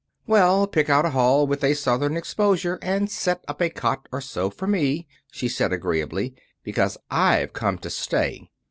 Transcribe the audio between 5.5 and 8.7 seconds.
agreeably; "because I've come to stay.